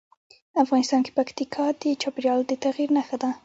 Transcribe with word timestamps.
افغانستان 0.63 0.99
کې 1.05 1.11
پکتیکا 1.17 1.65
د 1.81 1.83
چاپېریال 2.01 2.39
د 2.45 2.51
تغیر 2.63 2.89
نښه 2.97 3.17
ده. 3.21 3.29